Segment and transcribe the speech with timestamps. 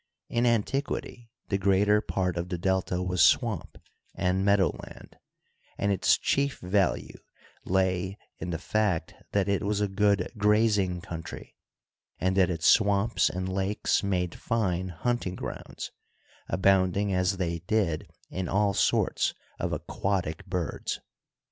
[0.29, 3.77] In an tiquity the greater part of the Delta was swamp
[4.15, 5.15] and meadow land;
[5.77, 7.19] and its chief value
[7.65, 11.55] lay in the fact that it was a good grazing country,
[12.19, 15.91] and that its swamps and lakes made fine hunting grounds,
[16.49, 20.99] abounding as they did in all sorts of aquatic birds.